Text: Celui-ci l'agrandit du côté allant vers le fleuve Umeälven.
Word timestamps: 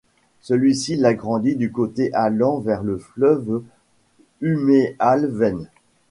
Celui-ci 0.41 0.95
l'agrandit 0.95 1.55
du 1.55 1.71
côté 1.71 2.11
allant 2.15 2.57
vers 2.57 2.81
le 2.81 2.97
fleuve 2.97 3.61
Umeälven. 4.41 5.67